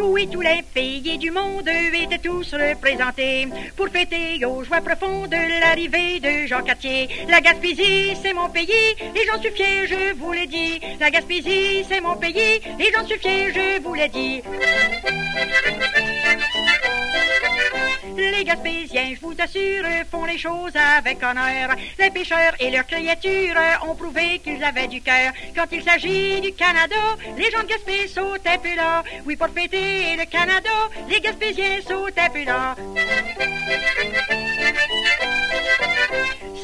[0.00, 6.20] Oui, tous les pays du monde étaient tous représentés pour fêter aux joies profondes l'arrivée
[6.20, 7.08] de Jean Cartier.
[7.28, 10.80] La Gaspésie, c'est mon pays et j'en suis fier, je vous l'ai dit.
[11.00, 14.42] La Gaspésie, c'est mon pays et j'en suis fier, je vous l'ai dit.
[18.48, 21.76] Gaspésiens, je vous assure, font les choses avec honneur.
[21.98, 25.34] Les pêcheurs et leurs créatures ont prouvé qu'ils avaient du cœur.
[25.54, 26.96] Quand il s'agit du Canada,
[27.36, 29.04] les gens de Gaspé sautaient plus là.
[29.26, 30.70] Oui, pour fêter le Canada,
[31.10, 32.74] les Gaspésiens sautaient plus là.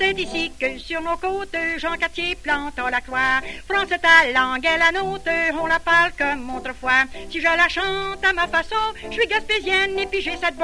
[0.00, 3.42] C'est ici que sur nos côtes, Jean Cartier plante la croix.
[3.68, 7.04] France ta langue est la nôtre, on la parle comme autrefois.
[7.30, 8.76] Si je la chante à ma façon,
[9.10, 10.56] je suis gaspésienne et puis j'ai ça de.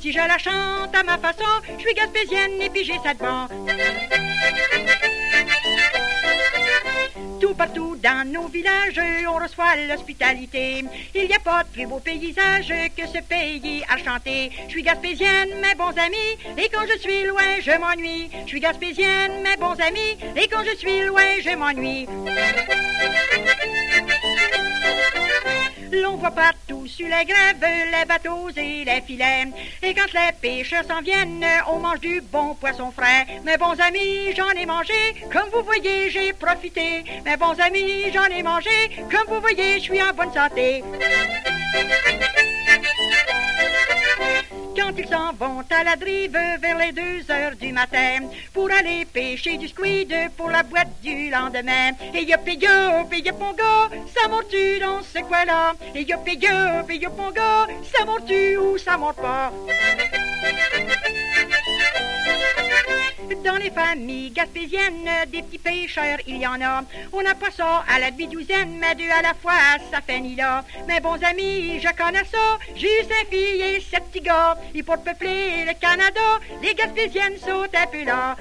[0.00, 1.42] Si je la chante à ma façon,
[1.76, 5.03] je suis gaspésienne et puis j'ai ça de.
[7.54, 10.84] Tout partout dans nos villages, on reçoit l'hospitalité.
[11.14, 14.50] Il n'y a pas de plus beau paysage que ce pays chanter.
[14.66, 18.28] Je suis gaspésienne, mes bons amis, et quand je suis loin, je m'ennuie.
[18.42, 22.08] Je suis gaspésienne, mes bons amis, et quand je suis loin, je m'ennuie.
[25.92, 26.32] L'on voit
[26.86, 29.48] sur les grèves les bateaux et les filets.
[29.82, 33.26] Et quand les pêcheurs s'en viennent, on mange du bon poisson frais.
[33.44, 34.92] Mes bons amis, j'en ai mangé,
[35.32, 37.04] comme vous voyez, j'ai profité.
[37.24, 40.82] Mes bons amis, j'en ai mangé, comme vous voyez, je suis en bonne santé.
[44.94, 49.04] Quand ils s'en vont à la drive vers les deux heures du matin pour aller
[49.04, 51.90] pêcher du squid pour la boîte du lendemain.
[52.14, 52.24] Et
[53.12, 55.74] et yop mon gars, ça mord-tu dans ce coin-là?
[55.96, 59.52] Et et yop mon gars, ça mord-tu ou ça mord pas?
[63.44, 66.82] Dans les familles gaspésiennes, des petits pêcheurs, il y en a.
[67.12, 69.52] On n'a pas ça à la demi-douzaine, mais deux à la fois,
[69.90, 70.64] ça fait ni là.
[70.88, 72.58] Mes bons amis, je connais ça.
[72.74, 74.56] J'ai cinq filles et sept petits gars.
[74.74, 78.36] Et pour peupler le Canada, les gaspésiennes sautent un peu là.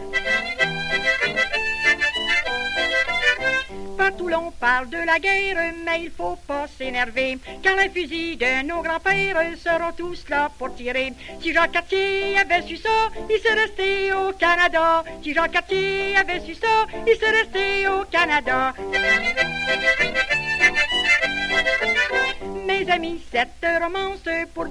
[4.04, 5.56] Partout l'on parle de la guerre,
[5.86, 10.76] mais il faut pas s'énerver, car les fusils de nos grands-pères seront tous là pour
[10.76, 11.14] tirer.
[11.40, 12.90] Si Jean Cartier avait su ça,
[13.30, 15.06] il serait resté au Canada.
[15.24, 18.74] Si Jean Cartier avait su ça, il serait resté au Canada.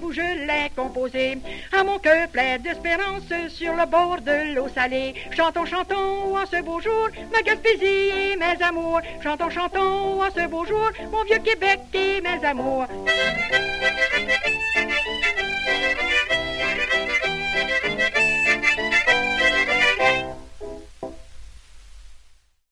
[0.02, 1.38] Vous je l'ai composée.
[1.78, 5.14] À mon cœur plein d'espérance, sur le bord de l'eau salée.
[5.36, 9.00] Chantons, chantons en ce beau jour, ma Gaspésie et mes amours.
[9.22, 12.86] Chantons, chantons en ce beau jour, mon vieux Québec et mes amours.